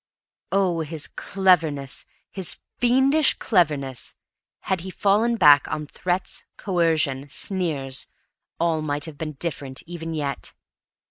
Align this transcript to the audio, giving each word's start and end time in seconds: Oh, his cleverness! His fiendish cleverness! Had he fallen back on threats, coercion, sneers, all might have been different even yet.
Oh, 0.51 0.79
his 0.79 1.07
cleverness! 1.07 2.07
His 2.31 2.57
fiendish 2.79 3.35
cleverness! 3.37 4.15
Had 4.61 4.81
he 4.81 4.89
fallen 4.89 5.35
back 5.35 5.67
on 5.67 5.85
threats, 5.85 6.43
coercion, 6.57 7.29
sneers, 7.29 8.07
all 8.59 8.81
might 8.81 9.05
have 9.05 9.19
been 9.19 9.33
different 9.33 9.83
even 9.85 10.15
yet. 10.15 10.53